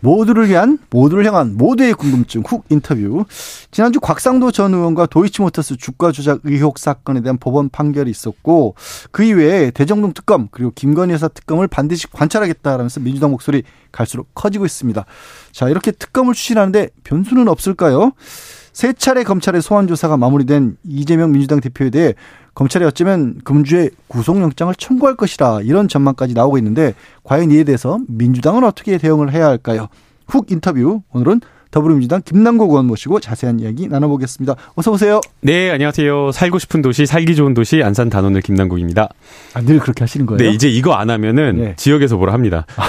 [0.00, 3.24] 모두를 위한 모두를 향한 모두의 궁금증 훅 인터뷰.
[3.70, 8.74] 지난주 곽상도 전 의원과 도이치모터스 주가 조작 의혹 사건에 대한 법원 판결이 있었고
[9.10, 15.04] 그 이외에 대정동 특검 그리고 김건희 여사 특검을 반드시 관찰하겠다라면서 민주당 목소리 갈수록 커지고 있습니다.
[15.52, 18.12] 자 이렇게 특검을 추진하는데 변수는 없을까요?
[18.72, 22.14] 세 차례 검찰의 소환 조사가 마무리된 이재명 민주당 대표에 대해
[22.60, 26.92] 검찰이 어쩌면 금주에 구속영장을 청구할 것이라 이런 전망까지 나오고 있는데
[27.24, 29.88] 과연 이에 대해서 민주당은 어떻게 대응을 해야 할까요?
[30.28, 34.56] 훅 인터뷰 오늘은 더불어민주당 김남국 의원 모시고 자세한 이야기 나눠보겠습니다.
[34.74, 35.20] 어서 오세요.
[35.40, 36.32] 네, 안녕하세요.
[36.32, 39.08] 살고 싶은 도시, 살기 좋은 도시 안산 단원을 김남국입니다.
[39.54, 40.38] 아, 늘 그렇게 하시는 거예요?
[40.38, 41.74] 네, 이제 이거 안 하면은 네.
[41.76, 42.66] 지역에서 뭐라 합니다.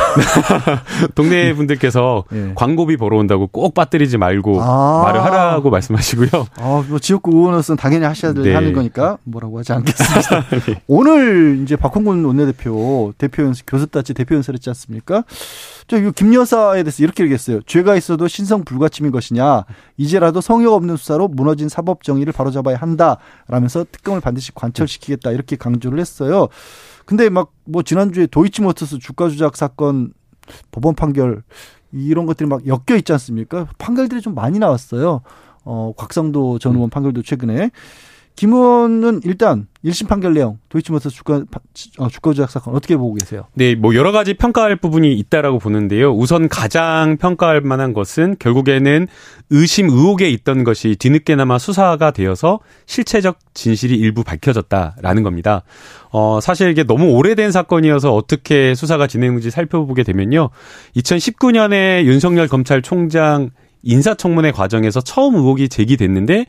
[1.16, 2.52] 동네 분들께서 네.
[2.56, 6.48] 광고비 벌어온다고 꼭 빠뜨리지 말고 아~ 말을 하라고 말씀하시고요.
[6.58, 8.54] 아, 뭐 지역구 의원으로서는 당연히 하셔야 될 네.
[8.54, 10.46] 하는 거니까 뭐라고 하지 않겠습니다.
[10.66, 10.82] 네.
[10.88, 15.24] 오늘 이제 박홍근 원내대표 대표 연설 교섭단체 대표 연설했지 않습니까?
[15.88, 17.62] 저김 여사에 대해서 이렇게 얘기했어요.
[17.66, 19.66] 죄가 있어도 신성 불가침인 것이냐.
[19.98, 26.48] 이제라도 성역 없는 수사로 무너진 사법 정의를 바로잡아야 한다라면서 특검을 반드시 관철시키겠다 이렇게 강조를 했어요.
[27.06, 30.14] 근데 막 뭐 지난주에 도이치모터스 주가 조작 사건
[30.72, 31.42] 법원 판결
[31.94, 33.68] 이런 것들이 막 엮여 있지 않습니까?
[33.78, 35.22] 판결들이 좀 많이 나왔어요.
[35.64, 37.72] 어, 곽상도 전 의원 판결도 최근에
[38.42, 41.44] 김 의원은 일단 1심 판결 내용 도이치모터 주가
[42.00, 43.44] 어, 주가 조작 사건 어떻게 보고 계세요?
[43.54, 46.12] 네, 뭐 여러 가지 평가할 부분이 있다라고 보는데요.
[46.12, 49.08] 우선 가장 평가할 만한 것은 결국에는
[49.52, 55.62] 의심 의혹에 있던 것이 뒤늦게나마 수사가 되어서 실체적 진실이 일부 밝혀졌다라는 겁니다.
[56.10, 60.50] 어, 사실 이게 너무 오래된 사건이어서 어떻게 수사가 진행되는지 살펴보게 되면요.
[60.96, 63.52] 2019년에 윤석열 검찰총장
[63.84, 66.48] 인사청문회 과정에서 처음 의혹이 제기됐는데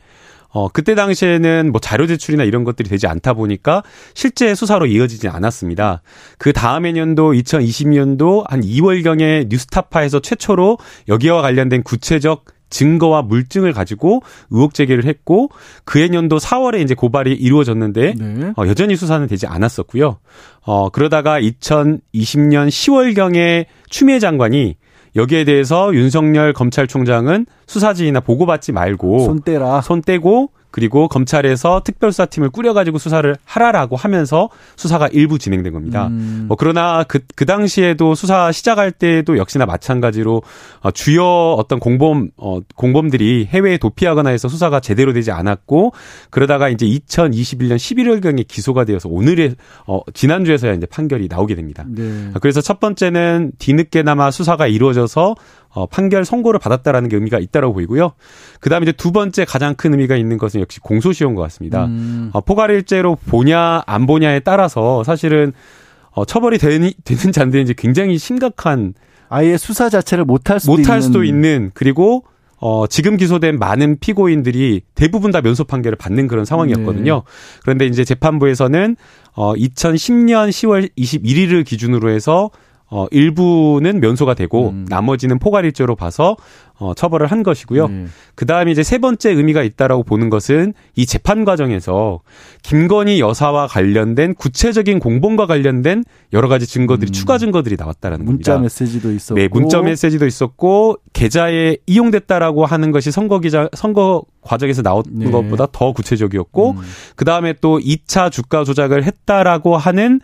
[0.53, 3.83] 어, 그때 당시에는 뭐 자료 제출이나 이런 것들이 되지 않다 보니까
[4.13, 6.01] 실제 수사로 이어지지 않았습니다.
[6.37, 10.77] 그 다음 해 년도 2020년도 한 2월경에 뉴스타파에서 최초로
[11.07, 15.49] 여기와 관련된 구체적 증거와 물증을 가지고 의혹 제기를 했고
[15.85, 18.53] 그해 년도 4월에 이제 고발이 이루어졌는데 네.
[18.57, 20.17] 어, 여전히 수사는 되지 않았었고요.
[20.61, 24.75] 어, 그러다가 2020년 10월 경에 추미애 장관이
[25.15, 29.81] 여기에 대해서 윤석열 검찰총장은 수사지휘나 보고받지 말고 손 떼라.
[29.81, 36.07] 손 떼고 그리고 검찰에서 특별수사팀을 꾸려가지고 수사를 하라라고 하면서 수사가 일부 진행된 겁니다.
[36.07, 36.45] 음.
[36.47, 40.41] 뭐 그러나 그, 그 당시에도 수사 시작할 때도 역시나 마찬가지로
[40.79, 41.23] 어, 주요
[41.53, 45.93] 어떤 공범, 어, 공범들이 해외에 도피하거나 해서 수사가 제대로 되지 않았고
[46.31, 49.53] 그러다가 이제 2021년 11월경에 기소가 되어서 오늘의,
[49.85, 51.85] 어, 지난주에서야 이제 판결이 나오게 됩니다.
[51.87, 52.31] 네.
[52.41, 55.35] 그래서 첫 번째는 뒤늦게나마 수사가 이루어져서
[55.73, 58.13] 어, 판결 선고를 받았다라는 게 의미가 있다라고 보이고요.
[58.59, 61.85] 그다음에 이제 두 번째 가장 큰 의미가 있는 것은 역시 공소시효인 것 같습니다.
[61.85, 62.29] 음.
[62.33, 65.53] 어, 포괄일제로 보냐 안 보냐에 따라서 사실은
[66.11, 68.93] 어, 처벌이 되니, 되는지 안 되는지 굉장히 심각한
[69.29, 72.23] 아예 수사 자체를 못할 수도 못할 수도 있는 그리고
[72.59, 77.15] 어, 지금 기소된 많은 피고인들이 대부분 다 면소 판결을 받는 그런 상황이었거든요.
[77.15, 77.21] 네.
[77.61, 78.95] 그런데 이제 재판부에서는
[79.33, 82.51] 어, 2010년 10월 21일을 기준으로 해서
[82.95, 84.85] 어, 일부는 면소가 되고 음.
[84.87, 86.37] 나머지는 포괄일죄로 봐서
[86.77, 87.85] 어, 처벌을 한 것이고요.
[87.85, 88.11] 음.
[88.35, 92.19] 그 다음에 이제 세 번째 의미가 있다라고 보는 것은 이 재판 과정에서
[92.61, 97.13] 김건희 여사와 관련된 구체적인 공범과 관련된 여러 가지 증거들이 음.
[97.13, 98.59] 추가 증거들이 나왔다라는 문자 겁니다.
[98.59, 104.83] 문자 메시지도 있었고, 네, 문자 메시지도 있었고 계좌에 이용됐다라고 하는 것이 선거 기자 선거 과정에서
[104.83, 105.31] 나온 네.
[105.31, 106.81] 것보다 더 구체적이었고 음.
[107.15, 110.21] 그 다음에 또 2차 주가 조작을 했다라고 하는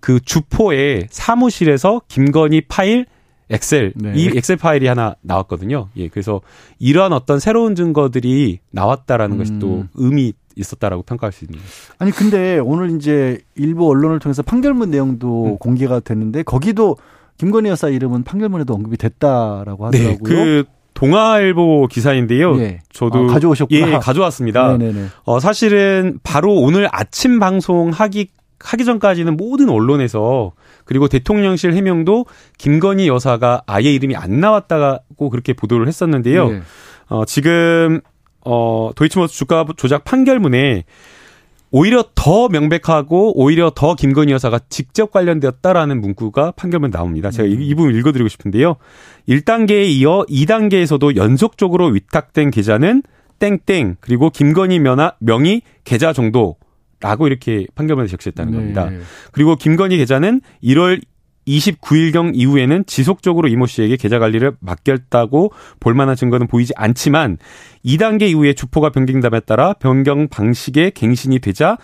[0.00, 3.06] 그 주포의 사무실에서 김건희 파일
[3.50, 4.12] 엑셀 네.
[4.14, 5.88] 이 엑셀 파일이 하나 나왔거든요.
[5.96, 6.40] 예, 그래서
[6.78, 9.38] 이런 어떤 새로운 증거들이 나왔다라는 음.
[9.38, 11.58] 것이 또 의미 있었다라고 평가할 수 있는.
[11.98, 15.58] 아니 근데 오늘 이제 일부 언론을 통해서 판결문 내용도 음.
[15.58, 16.96] 공개가 됐는데 거기도
[17.38, 20.16] 김건희 여사 이름은 판결문에도 언급이 됐다라고 네, 하더라고요.
[20.16, 20.64] 네, 그
[20.94, 22.58] 동아일보 기사인데요.
[22.58, 22.80] 예.
[22.92, 23.88] 저도 아, 가져오셨구나.
[23.88, 24.76] 예, 가져왔습니다.
[24.78, 25.06] 네네네.
[25.22, 28.28] 어, 사실은 바로 오늘 아침 방송하기
[28.60, 30.52] 하기 전까지는 모든 언론에서
[30.84, 32.26] 그리고 대통령실 해명도
[32.58, 36.50] 김건희 여사가 아예 이름이 안 나왔다고 그렇게 보도를 했었는데요.
[36.50, 36.62] 네.
[37.08, 38.00] 어, 지금
[38.44, 40.84] 어, 도이치모터 주가 조작 판결문에
[41.70, 47.30] 오히려 더 명백하고 오히려 더 김건희 여사가 직접 관련되었다라는 문구가 판결문 나옵니다.
[47.30, 48.76] 제가 이, 이 부분 읽어드리고 싶은데요.
[49.28, 53.02] 1단계에 이어 2단계에서도 연속적으로 위탁된 계좌는
[53.38, 54.80] 땡땡 그리고 김건희
[55.20, 56.56] 명의 계좌 정도
[57.00, 58.58] 라고 이렇게 판결문에 적시했다는 네.
[58.58, 58.90] 겁니다.
[59.32, 61.00] 그리고 김건희 계좌는 1월
[61.48, 67.38] 29일경 이후에는 지속적으로 이모 씨에게 계좌 관리를 맡겼다고 볼 만한 증거는 보이지 않지만
[67.84, 71.78] 2단계 이후에 주포가 변경됨에 따라 변경 방식의 갱신이 되자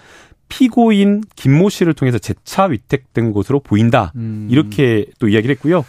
[0.49, 4.13] 피고인 김모 씨를 통해서 재차 위탁된 것으로 보인다.
[4.17, 4.47] 음.
[4.51, 5.85] 이렇게 또 이야기를 했고요.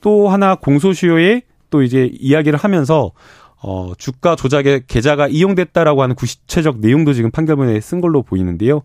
[0.00, 3.12] 또 하나 공소시효에 또 이제 이야기를 하면서
[3.62, 8.82] 어, 주가 조작의 계좌가 이용됐다라고 하는 구체적 내용도 지금 판결문에 쓴 걸로 보이는데요.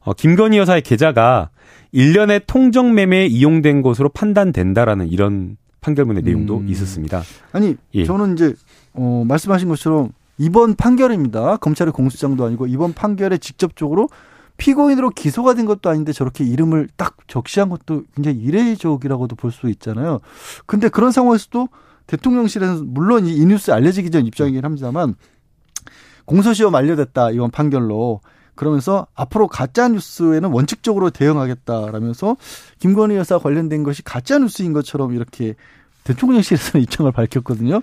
[0.00, 1.50] 어, 김건희 여사의 계좌가
[1.92, 6.68] 일련의 통정 매매에 이용된 것으로 판단된다라는 이런 판결문의 내용도 음.
[6.68, 7.22] 있었습니다.
[7.52, 8.04] 아니 예.
[8.04, 8.54] 저는 이제
[8.94, 11.58] 어, 말씀하신 것처럼 이번 판결입니다.
[11.58, 14.08] 검찰의 공소장도 아니고 이번 판결에 직접적으로
[14.56, 20.20] 피고인으로 기소가 된 것도 아닌데 저렇게 이름을 딱 적시한 것도 굉장히 이례적이라고도 볼 수 있잖아요.
[20.66, 21.68] 근데 그런 상황에서도
[22.06, 25.14] 대통령실에서 물론 이 뉴스 알려지기 전 입장이긴 합니다만
[26.26, 28.20] 공소시효 만료됐다 이번 판결로
[28.54, 32.36] 그러면서 앞으로 가짜 뉴스에는 원칙적으로 대응하겠다라면서
[32.78, 35.54] 김건희 여사 관련된 것이 가짜 뉴스인 것처럼 이렇게
[36.04, 37.82] 대통령실에서는 입장을 밝혔거든요.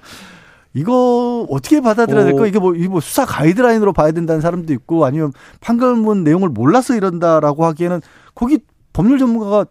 [0.74, 2.44] 이거 어떻게 받아들여야 될까?
[2.44, 2.48] 어.
[2.48, 7.66] 이게 뭐, 이게 뭐 수사 가이드라인으로 봐야 된다는 사람도 있고 아니면 판결문 내용을 몰라서 이런다라고
[7.66, 8.00] 하기에는
[8.34, 8.60] 거기
[8.94, 9.66] 법률 전문가가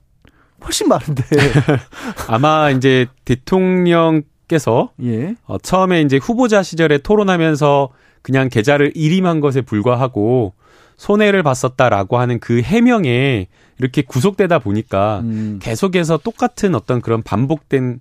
[0.62, 1.25] 훨씬 많은데.
[2.29, 5.37] 아마 이제 대통령 께서 예.
[5.47, 7.88] 어, 처음에 이제 후보자 시절에 토론하면서
[8.23, 10.55] 그냥 계좌를 일임한 것에 불과하고
[10.97, 13.47] 손해를 봤었다라고 하는 그 해명에
[13.79, 15.58] 이렇게 구속되다 보니까 음.
[15.62, 18.00] 계속해서 똑같은 어떤 그런 반복된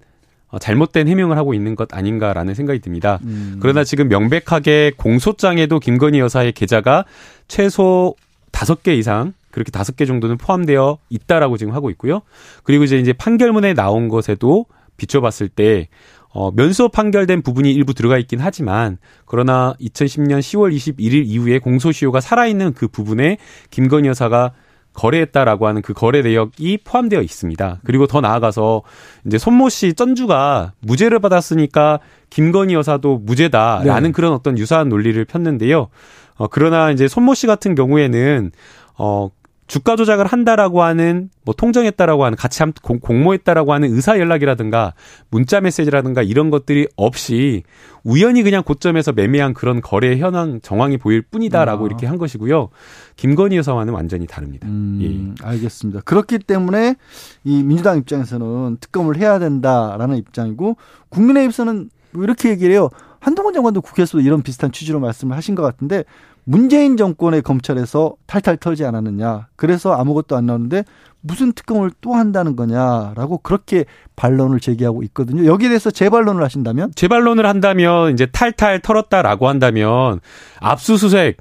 [0.49, 3.19] 어, 잘못된 해명을 하고 있는 것 아닌가라는 생각이 듭니다.
[3.23, 3.57] 음.
[3.61, 7.05] 그러나 지금 명백하게 공소장에도 김건희 여사의 계좌가
[7.47, 8.15] 최소
[8.51, 12.21] 다섯 개 이상 그렇게 다섯 개 정도는 포함되어 있다라고 지금 하고 있고요.
[12.63, 14.65] 그리고 이제 이제 판결문에 나온 것에도
[14.97, 15.87] 비춰봤을 때
[16.31, 22.73] 어, 면소 판결된 부분이 일부 들어가 있긴 하지만 그러나 2010년 10월 21일 이후에 공소시효가 살아있는
[22.73, 23.37] 그 부분에
[23.71, 24.51] 김건희 여사가
[24.93, 27.79] 거래했다라고 하는 그 거래 내역이 포함되어 있습니다.
[27.83, 28.81] 그리고 더 나아가서
[29.25, 31.99] 이제 손모 씨 전주가 무죄를 받았으니까
[32.29, 34.11] 김건희 여사도 무죄다라는 네.
[34.11, 35.87] 그런 어떤 유사한 논리를 폈는데요.
[36.35, 38.51] 어, 그러나 이제 손모 씨 같은 경우에는
[38.97, 39.29] 어,
[39.69, 44.95] 주가 조작을 한다라고 하는 뭐 통정했다라고 하는 같이 함, 공, 공모했다라고 하는 의사 연락이라든가
[45.29, 47.61] 문자 메시지라든가 이런 것들이 없이
[48.03, 51.87] 우연히 그냥 고점에서 매매한 그런 거래 현황 정황이 보일 뿐이다라고 아.
[51.87, 52.69] 이렇게 한 것이고요.
[53.15, 54.67] 김건희 여사와는 완전히 다릅니다.
[54.67, 56.01] 음, 알겠습니다.
[56.01, 56.95] 그렇기 때문에
[57.43, 60.77] 이 민주당 입장에서는 특검을 해야 된다라는 입장이고
[61.09, 62.89] 국민의힘에서는 뭐 이렇게 얘기를 해요.
[63.19, 66.05] 한동훈 장관도 국회에서 이런 비슷한 취지로 말씀을 하신 것 같은데
[66.43, 69.47] 문재인 정권의 검찰에서 탈탈 털지 않았느냐.
[69.55, 70.83] 그래서 아무것도 안 나오는데
[71.21, 75.45] 무슨 특검을 또 한다는 거냐라고 그렇게 반론을 제기하고 있거든요.
[75.45, 80.21] 여기에 대해서 재반론을 하신다면 재반론을 한다면 이제 탈탈 털었다라고 한다면
[80.59, 81.37] 압수수색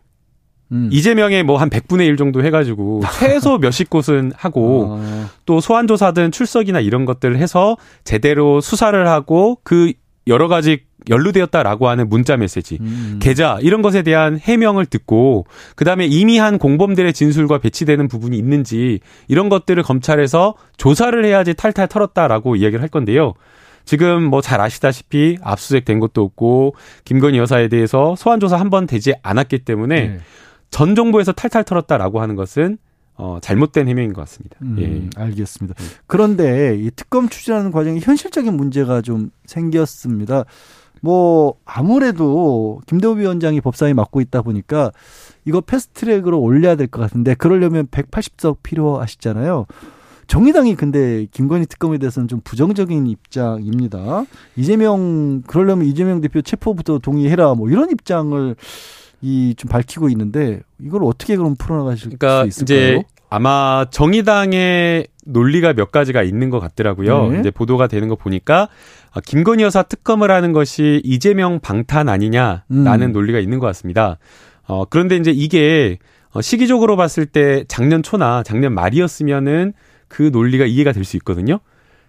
[0.72, 0.90] 음.
[0.92, 6.80] 이재명의 뭐 한 100분의 1 정도 해가지고 최소 몇십 곳은 하고 아, 또 소환조사든 출석이나
[6.80, 9.92] 이런 것들을 해서 제대로 수사를 하고 그
[10.26, 13.18] 여러 가지 연루되었다라고 하는 문자 메시지, 음.
[13.20, 15.46] 계좌 이런 것에 대한 해명을 듣고
[15.76, 22.56] 그다음에 이미 한 공범들의 진술과 배치되는 부분이 있는지 이런 것들을 검찰에서 조사를 해야지 탈탈 털었다라고
[22.56, 23.34] 이야기를 할 건데요.
[23.84, 28.86] 지금 뭐 잘 아시다시피 압수수색 된 것도 없고 김건희 여사에 대해서 소환 조사 한 번
[28.86, 30.18] 되지 않았기 때문에 네.
[30.70, 32.76] 전 정부에서 탈탈 털었다라고 하는 것은
[33.14, 34.56] 어 잘못된 해명인 것 같습니다.
[34.62, 35.20] 음, 예.
[35.20, 35.74] 알겠습니다.
[36.06, 40.44] 그런데 이 특검 추진하는 과정에 현실적인 문제가 좀 생겼습니다.
[41.00, 44.90] 뭐 아무래도 김대호 위원장이 법사위 맡고 있다 보니까
[45.44, 49.66] 이거 패스트트랙으로 올려야 될 것 같은데 그러려면 180석 필요하시잖아요.
[50.26, 54.24] 정의당이 근데 김건희 특검에 대해서는 좀 부정적인 입장입니다.
[54.56, 58.54] 이재명 그러려면 이재명 대표 체포부터 동의해라 뭐 이런 입장을
[59.22, 62.98] 이 좀 밝히고 있는데 이걸 어떻게 그럼 풀어나가실 그러니까 수 있을까요?
[62.98, 67.28] 이제 아마 정의당의 논리가 몇 가지가 있는 것 같더라고요.
[67.30, 67.40] 네.
[67.40, 68.68] 이제 보도가 되는 거 보니까
[69.12, 73.12] 아, 김건희 여사 특검을 하는 것이 이재명 방탄 아니냐라는 음.
[73.12, 74.18] 논리가 있는 것 같습니다.
[74.66, 75.98] 어, 그런데 이제 이게
[76.30, 79.72] 어, 시기적으로 봤을 때 작년 초나 작년 말이었으면은
[80.08, 81.60] 그 논리가 이해가 될 수 있거든요.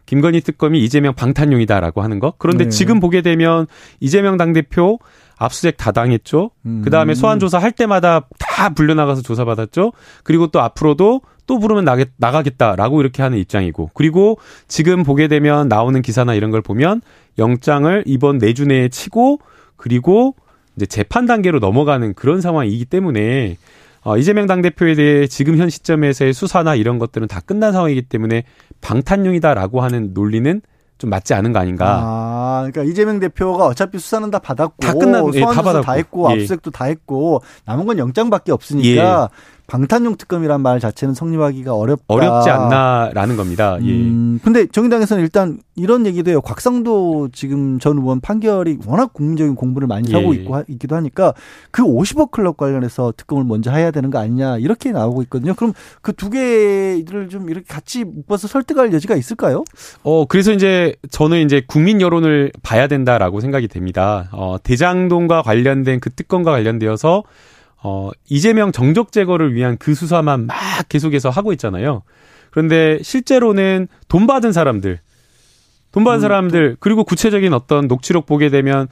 [0.06, 2.34] 김건희 특검이 이재명 방탄용이다라고 하는 거.
[2.40, 2.70] 그런데 네.
[2.72, 3.68] 지금 보게 되면
[4.00, 4.98] 이재명 당대표
[5.40, 6.52] 압수수색 다 당했죠.
[6.66, 6.82] 음.
[6.84, 9.94] 그 다음에 소환 조사 할 때마다 다 불려 나가서 조사 받았죠.
[10.24, 13.90] 그리고 또 앞으로도 또 부르면 나겠, 나가겠다라고 이렇게 하는 입장이고.
[13.94, 17.02] 그리고 지금 보게 되면 나오는 기사나 이런 걸 보면
[17.40, 19.40] 영장을 이번 내주 내에 치고
[19.78, 20.36] 그리고
[20.76, 23.58] 이제 재판 단계로 넘어가는 그런 상황이기 때문에
[24.04, 28.44] 어, 이재명 당대표에 대해 지금 현 시점에서의 수사나 이런 것들은 다 끝난 상황이기 때문에
[28.82, 30.62] 방탄용이다라고 하는 논리는
[31.00, 32.00] 좀 맞지 않은 거 아닌가.
[32.04, 35.82] 아, 그러니까 이재명 대표가 어차피 수사는 다 받았고, 다 끝난, 예, 다 받았고.
[35.82, 36.46] 다 했고, 예.
[36.74, 39.30] 다 했고, 남은 건 영장밖에 없으니까
[39.70, 42.04] 방탄용 특검이란 말 자체는 성립하기가 어렵다.
[42.08, 43.78] 어렵지 않나라는 겁니다.
[43.82, 43.92] 예.
[43.92, 46.42] 음, 근데 정의당에서는 일단 이런 얘기도 해요.
[46.42, 50.40] 곽상도 지금 전 의원 판결이 워낙 국민적인 공부를 많이 하고 예.
[50.40, 51.34] 있고 하- 있기도 하니까
[51.72, 55.54] 그 50억 클럽 관련해서 특검을 먼저 해야 되는 거 아니냐 이렇게 나오고 있거든요.
[55.54, 59.64] 그럼 그 두 개를 좀 이렇게 같이 묶어서 설득할 여지가 있을까요?
[60.04, 64.28] 어, 그래서 이제 저는 이제 국민 여론을 봐야 된다라고 생각이 됩니다.
[64.34, 67.24] 어, 대장동과 관련된 그 특검과 관련되어서
[67.82, 70.58] 어, 이재명 정적 제거를 위한 그 수사만 막
[70.90, 72.04] 계속해서 하고 있잖아요.
[72.52, 75.00] 그런데 실제로는 돈 받은 사람들,
[75.92, 78.88] 돈 받은 음, 사람들, 그리고 구체적인 어떤 녹취록 보게 되면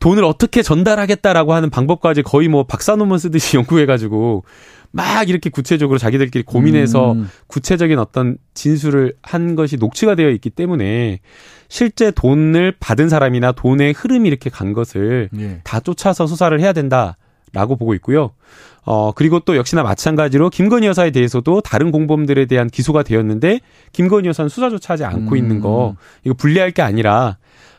[0.00, 4.44] 돈을 어떻게 전달하겠다라고 하는 방법까지 거의 뭐 박사 논문 쓰듯이 연구해가지고
[4.90, 7.28] 막 이렇게 구체적으로 자기들끼리 고민해서 음.
[7.46, 11.20] 구체적인 어떤 진술을 한 것이 녹취가 되어 있기 때문에
[11.68, 15.60] 실제 돈을 받은 사람이나 돈의 흐름이 이렇게 간 것을 예.
[15.64, 17.16] 다 쫓아서 수사를 해야 된다
[17.52, 18.30] 라고 보고 있고요.
[18.84, 23.60] 어, 그리고 또 역시나 마찬가지로 김건희 여사에 대해서도 다른 공범들에 대한 기소가 되었는데
[23.92, 25.36] 김건희 여사는 수사조차 하지 않고 음.
[25.36, 27.36] 있는 거 이거 분리할 게 아니라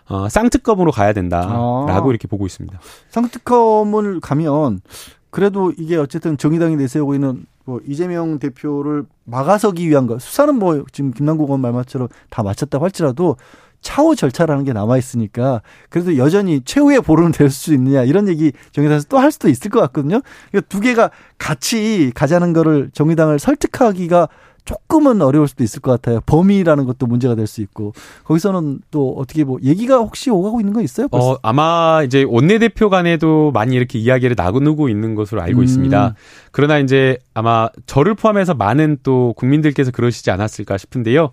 [0.07, 2.09] 어, 쌍특검으로 가야 된다라고 아.
[2.09, 2.79] 이렇게 보고 있습니다.
[3.09, 4.81] 상특검을 가면
[5.29, 11.11] 그래도 이게 어쨌든 정의당이 내세우고 있는 뭐 이재명 대표를 막아서기 위한 거 수사는 뭐 지금
[11.11, 13.37] 김남국 의원 말처럼 다 마쳤다고 할지라도
[13.81, 19.07] 차후 절차라는 게 남아 있으니까 그래도 여전히 최후의 보루는 될 수 있느냐 이런 얘기 정의당에서
[19.09, 20.21] 또 할 수도 있을 것 같거든요.
[20.51, 24.27] 그러니까 두 개가 같이 가자는 거를 정의당을 설득하기가
[24.65, 26.19] 조금은 어려울 수도 있을 것 같아요.
[26.27, 27.93] 범위라는 것도 문제가 될 수 있고
[28.23, 31.07] 거기서는 또 어떻게 뭐 얘기가 혹시 오가고 있는 거 있어요?
[31.07, 31.31] 벌써?
[31.31, 35.63] 어, 아마 이제 원내 대표 간에도 많이 이렇게 이야기를 나누고 있는 것으로 알고 음.
[35.63, 36.13] 있습니다.
[36.51, 41.31] 그러나 이제 아마 저를 포함해서 많은 또 국민들께서 그러시지 않았을까 싶은데요.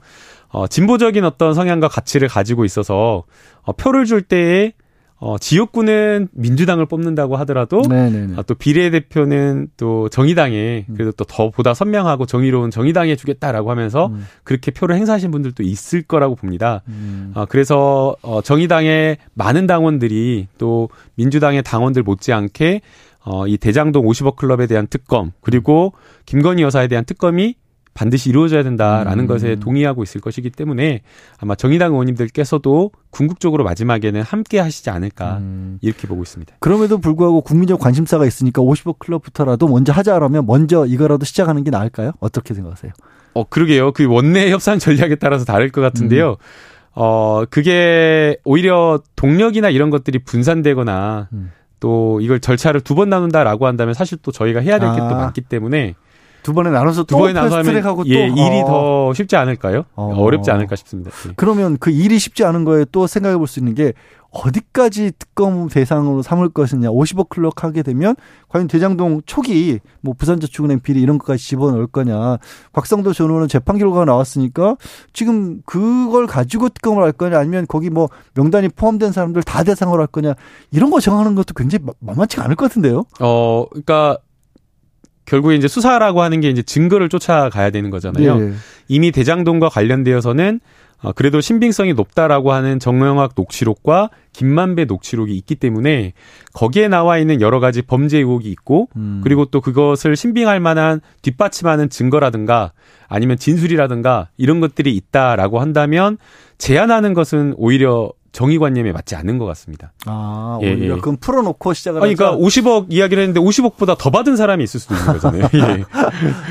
[0.57, 3.25] 어, 진보적인 어떤 성향과 가치를 가지고 있어서
[3.61, 4.73] 어, 표를 줄 때에
[5.19, 8.35] 어, 지역구는 민주당을 뽑는다고 하더라도 네네네.
[8.39, 14.27] 아, 또 비례대표는 또 정의당에 그래도 또 더 보다 선명하고 정의로운 정의당에 주겠다라고 하면서 음.
[14.45, 16.81] 그렇게 표를 행사하신 분들도 있을 거라고 봅니다.
[16.89, 17.33] 음.
[17.35, 22.81] 아, 그래서 어, 정의당의 많은 당원들이 또 민주당의 당원들 못지않게
[23.27, 25.93] 어, 이 대장동 50억 클럽에 대한 특검 그리고
[26.25, 27.57] 김건희 여사에 대한 특검이
[27.97, 29.27] 반드시 이루어져야 된다라는 음.
[29.27, 31.01] 것에 동의하고 있을 것이기 때문에
[31.39, 35.79] 아마 정의당 의원님들께서도 궁극적으로 마지막에는 함께 하시지 않을까 음.
[35.81, 36.55] 이렇게 보고 있습니다.
[36.61, 42.13] 그럼에도 불구하고 국민적 관심사가 있으니까 50억 클럽부터라도 먼저 하자라면 먼저 이거라도 시작하는 게 나을까요?
[42.21, 42.93] 어떻게 생각하세요?
[43.35, 43.93] 어, 그러게요.
[43.93, 46.31] 그 원내 협상 전략에 따라서 다를 것 같은데요.
[46.31, 46.37] 음.
[46.99, 51.53] 어, 그게 오히려 동력이나 이런 것들이 분산되거나 음.
[51.81, 55.15] 또 이걸 절차를 두 번 나눈다라고 한다면 사실 또 저희가 해야 될 게또 아.
[55.15, 55.95] 많기 때문에
[56.47, 58.67] 두 번에 나눠서 두또 번에 나눠서 하면 패스트트랙하고 또 예, 일이 어.
[58.67, 59.83] 더 쉽지 않을까요?
[59.97, 60.15] 어.
[60.17, 61.11] 어렵지 않을까 싶습니다.
[61.29, 61.33] 예.
[61.35, 63.93] 그러면 그 일이 쉽지 않은 거에 또 생각해 볼 수 있는 게
[64.31, 66.91] 어디까지 특검 대상으로 삼을 것이냐.
[66.91, 68.15] 50억 클럽 하게 되면
[68.49, 72.37] 과연 대장동 초기 뭐 부산저축은행 비리 이런 것까지 집어넣을 거냐.
[72.73, 74.77] 곽상도 전 의원은 재판 결과가 나왔으니까
[75.13, 80.07] 지금 그걸 가지고 특검을 할 거냐 아니면 거기 뭐 명단이 포함된 사람들 다 대상으로 할
[80.07, 80.35] 거냐.
[80.71, 83.05] 이런 거 정하는 것도 굉장히 마- 만만치 가 않을 것 같은데요.
[83.21, 84.19] 어, 그러니까
[85.27, 88.41] 결국에 이제 수사라고 하는 게 이제 증거를 쫓아가야 되는 거잖아요.
[88.41, 88.53] 예.
[88.89, 90.61] 이미 대장동과 관련되어서는
[91.03, 96.15] 어, 그래도 신빙성이 높다라고 하는 정영학 녹취록과 김만배 녹취록이 있기 때문에
[96.55, 99.21] 거기에 나와 있는 여러 가지 범죄 의혹이 있고 음.
[99.23, 102.73] 그리고 또 그것을 신빙할 만한 뒷받침하는 증거라든가
[103.09, 106.17] 아니면 진술이라든가 이런 것들이 있다라고 한다면
[106.59, 109.95] 제한하는 것은 오히려 정의관념에 맞지 않는 것 같습니다.
[110.05, 111.01] 아, 예, 오히려 예.
[111.01, 112.61] 그럼 풀어놓고 시작을 아니, 그러니까 하자.
[112.61, 115.49] 50억 이야기를 했는데 50억보다 더 받은 사람이 있을 수도 있는 거잖아요.
[115.55, 115.85] 예.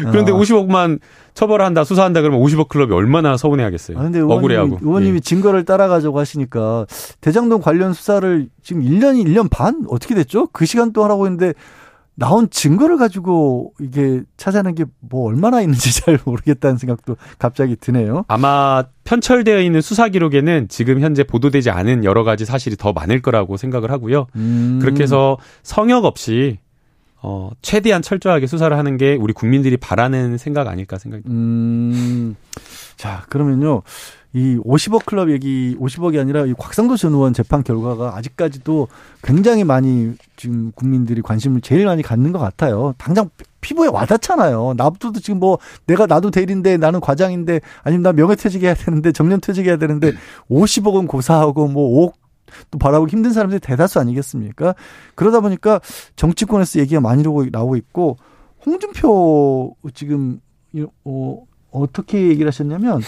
[0.09, 0.37] 그런데 어.
[0.39, 0.99] 50억만
[1.35, 3.99] 처벌한다, 수사한다 그러면 50억 클럽이 얼마나 서운해하겠어요.
[3.99, 4.67] 아, 근데 억울해하고.
[4.67, 5.19] 의원님이, 의원님이 예.
[5.19, 6.87] 증거를 따라가자고 하시니까
[7.21, 10.47] 대장동 관련 수사를 지금 1년이 1년 반 어떻게 됐죠?
[10.53, 11.53] 그 시간 동안 하고 있는데
[12.15, 18.25] 나온 증거를 가지고 이게 찾아낸 게 뭐 얼마나 있는지 잘 모르겠다는 생각도 갑자기 드네요.
[18.27, 23.57] 아마 편철되어 있는 수사 기록에는 지금 현재 보도되지 않은 여러 가지 사실이 더 많을 거라고
[23.57, 24.27] 생각을 하고요.
[24.35, 24.79] 음.
[24.81, 26.57] 그렇게 해서 성역 없이
[27.27, 32.35] 어, 최대한 철저하게 수사를 하는 게 우리 국민들이 바라는 생각 아닐까 생각이 음.
[32.97, 33.81] 자, 그러면요.
[34.33, 38.89] 이 50억 클럽 얘기, 50억이 아니라 이 곽상도 전 의원 재판 결과가 아직까지도
[39.23, 42.93] 굉장히 많이 지금 국민들이 관심을 제일 많이 갖는 것 같아요.
[42.99, 43.29] 당장
[43.61, 44.75] 피부에 와닿잖아요.
[44.77, 49.77] 나도 지금 뭐 내가 나도 대리인데 나는 과장인데 아니면 나 명예퇴직 해야 되는데 정년퇴직 해야
[49.77, 50.11] 되는데
[50.51, 52.24] 50억은 고사하고 뭐 5억
[52.71, 54.75] 또 바라보기 힘든 사람들이 대다수 아니겠습니까?
[55.15, 55.79] 그러다 보니까
[56.15, 58.17] 정치권에서 얘기가 많이 나오고 있고
[58.65, 60.39] 홍준표 지금
[61.03, 63.01] 어, 어떻게 얘기를 하셨냐면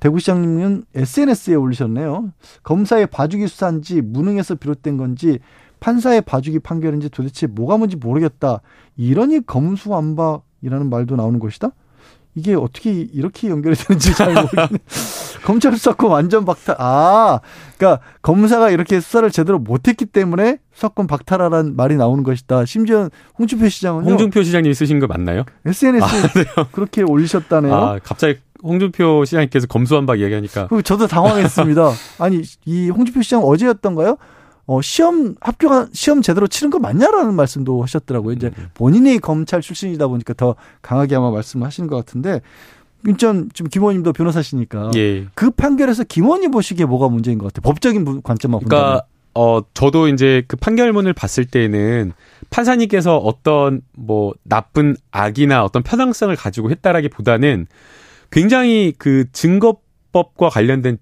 [0.00, 2.32] 대구시장님은 SNS에 올리셨네요.
[2.62, 5.40] 검사의 봐주기 수사인지 무능에서 비롯된 건지
[5.80, 8.60] 판사의 봐주기 판결인지 도대체 뭐가 뭔지 모르겠다.
[8.96, 11.70] 이러니 검수완박이라는 말도 나오는 것이다.
[12.34, 14.78] 이게 어떻게 이렇게 연결이 되는지 잘 모르겠네.
[15.46, 16.74] 검찰 수사권 완전 박탈.
[16.80, 17.38] 아,
[17.78, 22.64] 그러니까 검사가 이렇게 수사를 제대로 못했기 때문에 수사권 박탈하라는 말이 나오는 것이다.
[22.64, 24.10] 심지어 홍준표 시장은요.
[24.10, 25.44] 홍준표 시장님이 쓰신 거 맞나요?
[25.64, 27.72] SNS에 아, 그렇게 올리셨다네요.
[27.72, 30.68] 아, 갑자기 홍준표 시장님께서 검수완박 이야기하니까.
[30.82, 31.92] 저도 당황했습니다.
[32.18, 34.16] 아니, 이 홍준표 시장 어제였던가요?
[34.66, 38.34] 어, 시험 합격한 시험 제대로 치른 거 맞냐라는 말씀도 하셨더라고요.
[38.34, 38.70] 이제 음.
[38.74, 42.40] 본인이 검찰 출신이다 보니까 더 강하게 아마 말씀하시는 것 같은데
[43.06, 45.26] 인천 지금 김원님도 변호사시니까 예.
[45.34, 47.62] 그 판결에서 김원님 보시기에 뭐가 문제인 것 같아요.
[47.62, 49.02] 법적인 관점만 그러니까 본다면.
[49.34, 52.12] 어 저도 이제 그 판결문을 봤을 때는
[52.48, 57.66] 판사님께서 어떤 뭐 나쁜 악이나 어떤 편향성을 가지고 했다라기보다는
[58.30, 60.98] 굉장히 그 증거법과 관련된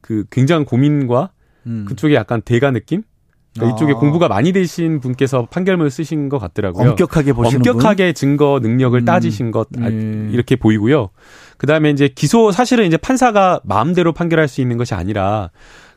[0.00, 1.30] 그 굉장한 고민과
[1.66, 1.84] 음.
[1.88, 3.02] 그쪽에 약간 대가 느낌?
[3.54, 3.76] 그러니까 아.
[3.76, 6.90] 이쪽에 공부가 많이 되신 분께서 판결문을 쓰신 것 같더라고요.
[6.90, 8.14] 엄격하게 보시는 엄격하게 분?
[8.14, 9.04] 증거 능력을 음.
[9.04, 10.30] 따지신 것 음.
[10.32, 11.10] 이렇게 보이고요.
[11.56, 15.50] 그다음에 이제 기소 사실은 이제 판사가 마음대로 판결할 수 있는 것이 아니라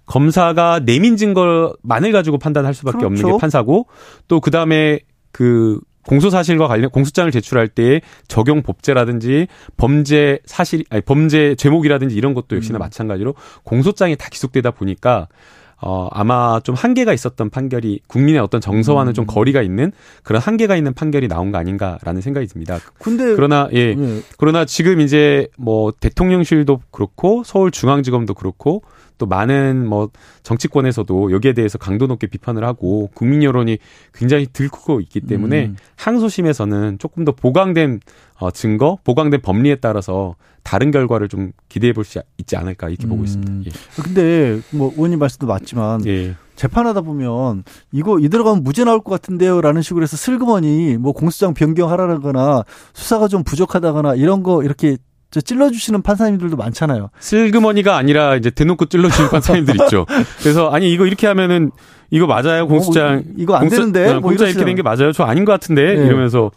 [0.05, 3.07] 검사가 내민 증거만을 가지고 판단할 수밖에 그렇죠.
[3.07, 3.87] 없는 게 판사고
[4.27, 4.99] 또 그다음에
[5.31, 12.33] 그 공소 사실과 관련 공소장을 제출할 때 적용 법제라든지 범죄 사실 아니 범죄 제목이라든지 이런
[12.33, 12.79] 것도 역시나 음.
[12.79, 15.27] 마찬가지로 공소장이 다 기속되다 보니까
[15.79, 19.13] 어, 아마 좀 한계가 있었던 판결이 국민의 어떤 정서와는 음.
[19.13, 19.91] 좀 거리가 있는
[20.23, 22.79] 그런 한계가 있는 판결이 나온 거 아닌가라는 생각이 듭니다.
[22.99, 23.93] 근데 그러나 예.
[23.93, 24.21] 네.
[24.37, 28.81] 그러나 지금 이제 뭐 대통령실도 그렇고 서울중앙지검도 그렇고
[29.17, 30.09] 또 많은 뭐
[30.43, 33.77] 정치권에서도 여기에 대해서 강도 높게 비판을 하고 국민 여론이
[34.13, 35.77] 굉장히 들고 있기 때문에 음.
[35.95, 37.99] 항소심에서는 조금 더 보강된
[38.39, 40.35] 어, 증거, 보강된 법리에 따라서
[40.67, 43.09] 다른 결과를 좀 기대해 볼 수 있지 않을까 이렇게 음.
[43.09, 43.51] 보고 있습니다.
[43.51, 43.63] 음.
[43.65, 44.01] 예.
[44.01, 46.35] 근데 뭐 의원님 말씀도 맞지만 예.
[46.57, 52.63] 재판하다 보면 이거 이대로 가면 무죄 나올 것 같은데요라는 식으로 해서 슬그머니 뭐 공소장 변경하라거나
[52.93, 54.97] 수사가 좀 부족하다거나 이런 거 이렇게
[55.31, 57.09] 저 찔러주시는 판사님들도 많잖아요.
[57.19, 60.05] 슬그머니가 아니라 이제 대놓고 찔러주시는 판사님들 있죠.
[60.41, 61.71] 그래서 아니 이거 이렇게 하면은
[62.09, 65.11] 이거 맞아요 공수장 어, 뭐, 이거 안 공수, 되는데 뭐 공수장 이렇게 된 게 맞아요.
[65.11, 66.05] 저 아닌 것 같은데 네.
[66.05, 66.51] 이러면서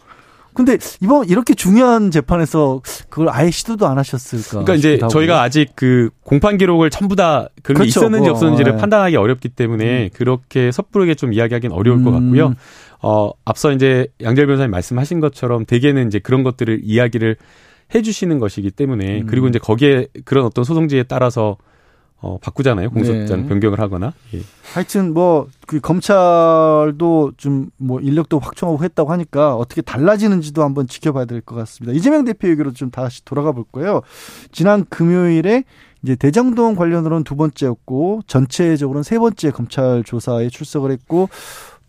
[0.53, 4.63] 근데 이번 이렇게 중요한 재판에서 그걸 아예 시도도 안 하셨을까?
[4.63, 4.99] 그러니까 이제.
[5.09, 7.83] 저희가 아직 그 공판 기록을 전부 다 그런 그렇죠.
[7.83, 8.77] 게 있었는지 뭐, 없었는지를 네.
[8.77, 10.09] 판단하기 어렵기 때문에 음.
[10.13, 12.03] 그렇게 섣부르게 좀 이야기하기는 어려울 음.
[12.03, 12.53] 것 같고요.
[13.01, 17.35] 어 앞서 이제 양재 변호사님 말씀하신 것처럼 대개는 이제 그런 것들을 이야기를
[17.93, 19.25] 해주시는 것이기 때문에 음.
[19.27, 21.57] 그리고 이제 거기에 그런 어떤 소송지에 따라서
[22.23, 22.91] 어, 바꾸잖아요.
[22.91, 23.47] 공소장 네.
[23.47, 24.13] 변경을 하거나.
[24.35, 24.41] 예.
[24.73, 31.41] 하여튼 뭐, 그 검찰도 좀 뭐 인력도 확충하고 했다고 하니까 어떻게 달라지는지도 한번 지켜봐야 될
[31.41, 31.97] 것 같습니다.
[31.97, 34.01] 이재명 대표 얘기로 좀 다시 돌아가 볼 거예요.
[34.51, 35.63] 지난 금요일에
[36.03, 41.29] 이제 대장동 관련으로는 두 번째였고 전체적으로는 세 번째 검찰 조사에 출석을 했고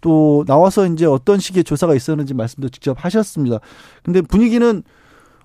[0.01, 3.59] 또 나와서 이제 어떤 식의 조사가 있었는지 말씀도 직접 하셨습니다.
[4.03, 4.83] 근데 분위기는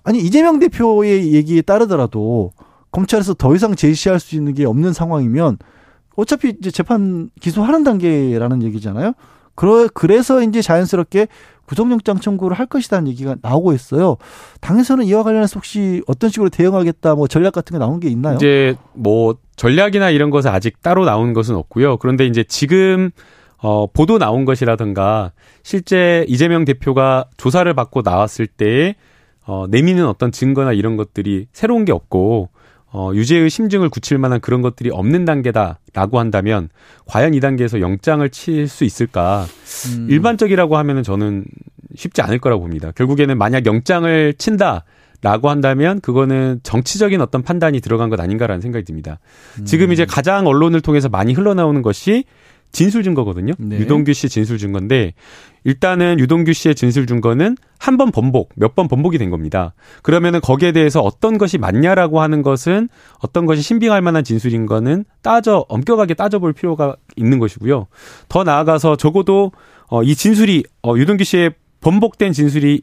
[0.02, 2.52] 아니 이재명 대표의 얘기에 따르더라도
[2.90, 5.58] 검찰에서 더 이상 제시할 수 있는 게 없는 상황이면
[6.16, 9.12] 어차피 이제 재판 기소하는 단계라는 얘기잖아요.
[9.54, 11.28] 그러, 그래서 이제 자연스럽게
[11.66, 14.16] 구속영장 청구를 할 것이라는 얘기가 나오고 있어요.
[14.60, 18.36] 당에서는 이와 관련해서 혹시 어떤 식으로 대응하겠다 뭐 전략 같은 게 나온 게 있나요?
[18.36, 21.98] 이제 뭐 전략이나 이런 것은 아직 따로 나온 것은 없고요.
[21.98, 23.10] 그런데 이제 지금
[23.58, 28.94] 어 보도 나온 것이라든가 실제 이재명 대표가 조사를 받고 나왔을 때에
[29.44, 32.50] 어, 내미는 어떤 증거나 이런 것들이 새로운 게 없고
[32.90, 36.68] 어, 유죄의 심증을 굳힐 만한 그런 것들이 없는 단계다라고 한다면
[37.06, 39.46] 과연 이 단계에서 영장을 칠 수 있을까?
[39.96, 40.08] 음.
[40.10, 41.44] 일반적이라고 하면은 저는
[41.94, 42.92] 쉽지 않을 거라고 봅니다.
[42.92, 44.84] 결국에는 만약 영장을 친다.
[45.20, 49.18] 라고 한다면 그거는 정치적인 어떤 판단이 들어간 것 아닌가라는 생각이 듭니다.
[49.58, 49.64] 음.
[49.64, 52.22] 지금 이제 가장 언론을 통해서 많이 흘러나오는 것이
[52.72, 53.54] 진술 증거거든요.
[53.58, 53.78] 네.
[53.78, 55.14] 유동규 씨 진술 증거인데
[55.64, 59.74] 일단은 유동규 씨의 진술 증거는 한 번 번복, 몇 번 번복이 된 겁니다.
[60.02, 62.88] 그러면은 거기에 대해서 어떤 것이 맞냐라고 하는 것은
[63.20, 67.86] 어떤 것이 신빙할 만한 진술인 거는 따져 엄격하게 따져볼 필요가 있는 것이고요.
[68.28, 69.52] 더 나아가서 적어도
[69.90, 72.82] 어, 이 진술이 어, 유동규 씨의 번복된 진술이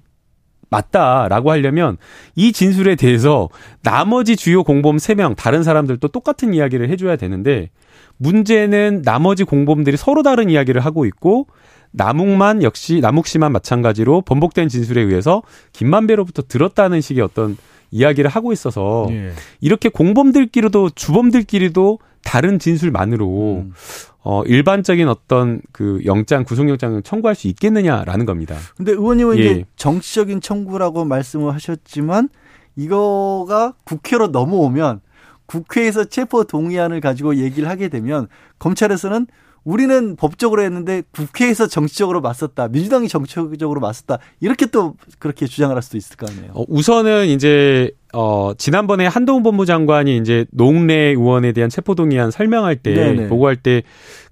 [0.69, 1.97] 맞다라고 하려면
[2.35, 3.49] 이 진술에 대해서
[3.81, 7.69] 나머지 주요 공범 3명 다른 사람들도 똑같은 이야기를 해줘야 되는데
[8.17, 11.47] 문제는 나머지 공범들이 서로 다른 이야기를 하고 있고
[11.91, 15.41] 남욱만 역시 남욱 씨만 마찬가지로 번복된 진술에 의해서
[15.73, 17.57] 김만배로부터 들었다는 식의 어떤
[17.91, 19.31] 이야기를 하고 있어서 예.
[19.61, 23.73] 이렇게 공범들끼리도 주범들끼리도 다른 진술만으로 음.
[24.21, 28.55] 어 일반적인 어떤 그 영장 구속영장을 청구할 수 있겠느냐라는 겁니다.
[28.75, 29.41] 근데 의원님은 예.
[29.41, 32.29] 이제 정치적인 청구라고 말씀을 하셨지만
[32.75, 35.01] 이거가 국회로 넘어오면
[35.45, 38.27] 국회에서 체포 동의안을 가지고 얘기를 하게 되면
[38.59, 39.27] 검찰에서는
[39.65, 42.67] 우리는 법적으로 했는데 국회에서 정치적으로 맞섰다.
[42.67, 44.19] 민주당이 정치적으로 맞섰다.
[44.39, 46.51] 이렇게 또 그렇게 주장을 할 수도 있을 거 아니에요.
[46.53, 53.27] 어, 우선은 이제 어 지난번에 한동훈 법무장관이 이제 노웅래 의원에 대한 체포동의안 설명할 때 네네.
[53.27, 53.81] 보고할 때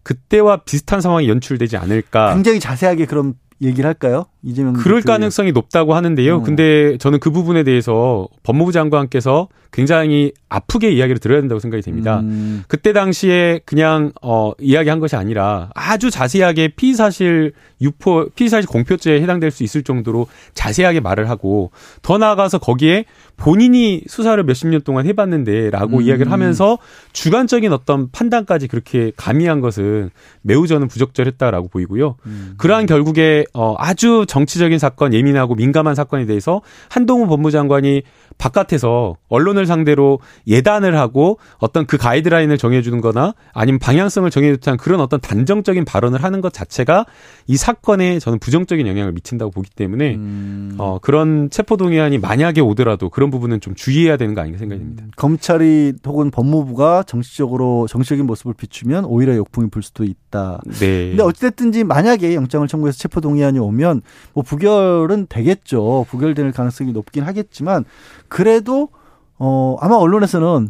[0.04, 2.34] 그때와 비슷한 상황이 연출되지 않을까.
[2.36, 4.26] 굉장히 자세하게 그럼 얘기를 할까요?
[4.42, 5.04] 이재명 그럴 대표의.
[5.04, 6.38] 가능성이 높다고 하는데요.
[6.38, 6.44] 음.
[6.44, 12.20] 근데 저는 그 부분에 대해서 법무부 장관께서 굉장히 아프게 이야기를 들어야 된다고 생각이 됩니다.
[12.20, 12.64] 음.
[12.68, 19.22] 그때 당시에 그냥 어 이야기한 것이 아니라 아주 자세하게 피의 사실 유포 피의 사실 공표죄에
[19.22, 23.06] 해당될 수 있을 정도로 자세하게 말을 하고 더 나아가서 거기에
[23.44, 26.02] 본인이 수사를 몇십 년 동안 해봤는데라고 음.
[26.02, 26.78] 이야기를 하면서
[27.12, 30.12] 주관적인 어떤 판단까지 그렇게 가미한 것은
[30.44, 32.16] 매우 저는 부적절했다라고 보이고요.
[32.26, 32.54] 음.
[32.56, 38.04] 그러한 결국에 어 아주 정치적인 사건 예민하고 민감한 사건에 대해서 한동훈 법무장관이
[38.38, 45.20] 바깥에서 언론을 상대로 예단을 하고 어떤 그 가이드라인을 정해주는 거나 아니면 방향성을 정해주는 그런 어떤
[45.20, 47.06] 단정적인 발언을 하는 것 자체가
[47.48, 50.76] 이 사건에 저는 부정적인 영향을 미친다고 보기 때문에 음.
[50.78, 55.06] 어 그런 체포동의안이 만약에 오더라도 그런 부분은 좀 주의해야 되는 거 아닌가 생각이 듭니다.
[55.16, 60.62] 검찰이 혹은 법무부가 정치적으로 정치적인 모습을 비추면 오히려 역풍이 불 수도 있다.
[60.80, 61.10] 네.
[61.10, 64.02] 근데 어찌됐든지 만약에 영장을 청구해서 체포 동의안이 오면
[64.34, 66.06] 뭐 부결은 되겠죠.
[66.10, 67.86] 부결될 가능성이 높긴 하겠지만
[68.28, 68.90] 그래도
[69.38, 70.70] 어 아마 언론에서는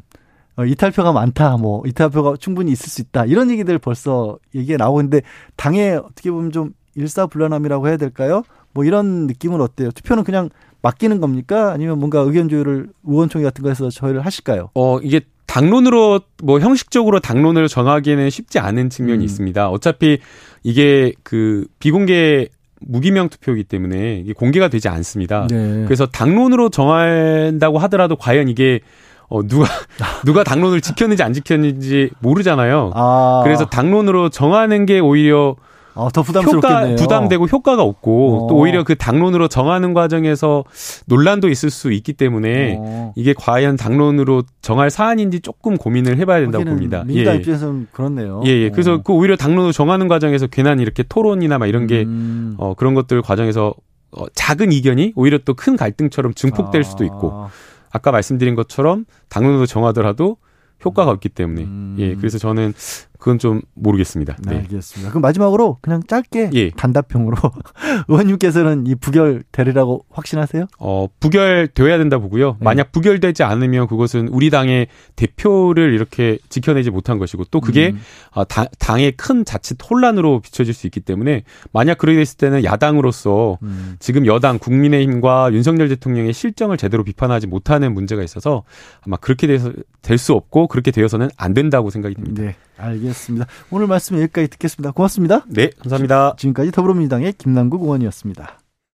[0.56, 5.22] 어, 이탈표가 많다, 뭐 이탈표가 충분히 있을 수 있다 이런 얘기들 벌써 얘기가 나오고 있는데
[5.56, 8.44] 당에 어떻게 보면 좀 일사불란함이라고 해야 될까요?
[8.74, 9.92] 뭐 이런 느낌은 어때요?
[9.92, 10.50] 투표는 그냥
[10.84, 11.72] 맡기는 겁니까?
[11.72, 14.70] 아니면 뭔가 의견 조율을 의원총회 같은 거에서 저희를 하실까요?
[14.76, 19.26] 어, 이게 당론으로 뭐 형식적으로 당론을 정하기에는 쉽지 않은 측면이 음.
[19.26, 19.70] 있습니다.
[19.70, 20.20] 어차피
[20.62, 22.50] 이게 그 비공개
[22.82, 25.48] 무기명 투표이기 때문에 이게 공개가 되지 않습니다.
[25.50, 25.84] 네.
[25.86, 28.82] 그래서 당론으로 정한다고 하더라도 과연 이게
[29.30, 29.66] 어 누가
[30.26, 32.92] 누가 당론을 지켰는지 안 지켰는지 모르잖아요.
[32.94, 35.56] 아, 그래서 당론으로 정하는 게 오히려
[35.96, 36.96] 아, 더 효과 부담스럽겠네요.
[36.96, 38.48] 부담되고 효과가 없고 어.
[38.48, 40.64] 또 오히려 그 당론으로 정하는 과정에서
[41.06, 43.14] 논란도 있을 수 있기 때문에 어.
[43.16, 47.04] 이게 과연 당론으로 정할 사안인지 조금 고민을 해봐야 된다고 봅니다.
[47.06, 47.38] 민주당 예.
[47.40, 48.42] 입장에서는 그렇네요.
[48.46, 48.70] 예, 예.
[48.70, 49.02] 그래서 어.
[49.04, 52.56] 그 오히려 당론을 정하는 과정에서 괜한 이렇게 토론이나 막 이런 게, 음.
[52.58, 53.74] 어, 그런 것들 과정에서
[54.12, 57.50] 어, 작은 이견이 오히려 또 큰 갈등처럼 증폭될 수도 있고, 아.
[57.92, 60.38] 아까 말씀드린 것처럼 당론으로 정하더라도
[60.86, 61.96] 효과가 없기 때문에, 음.
[62.00, 62.16] 예.
[62.16, 62.74] 그래서 저는
[63.24, 64.36] 그건 좀 모르겠습니다.
[64.46, 64.60] 네, 네.
[64.64, 65.10] 알겠습니다.
[65.12, 66.72] 그럼 마지막으로 그냥 짧게 예.
[66.72, 67.38] 단답형으로
[68.10, 70.66] 의원님께서는 이 부결 되리라고 확신하세요?
[70.78, 72.58] 어, 부결되어야 된다 보고요.
[72.60, 72.66] 네.
[72.66, 78.00] 만약 부결되지 않으면 그것은 우리 당의 대표를 이렇게 지켜내지 못한 것이고 또 그게 음.
[78.34, 83.58] 아, 다- 당의 큰 자칫 혼란으로 비춰질 수 있기 때문에 만약 그렇게 됐을 때는 야당으로서
[83.64, 83.96] 음.
[84.00, 88.64] 지금 여당 국민의힘과 윤석열 대통령의 실정을 제대로 비판하지 못하는 문제가 있어서
[89.06, 92.44] 아마 그렇게 돼서 될 수 없고 그렇게 되어서는 안 된다고 생각이 듭니다.
[92.44, 93.46] 네, 알겠습니다.
[93.72, 94.92] 오늘 말씀 여기까지 듣겠습니다.
[94.92, 95.46] 고맙습니다.
[95.48, 96.36] 네, 감사합니다.
[96.38, 98.63] 지금까지 더불어민주당의 김남국 의원이었습니다.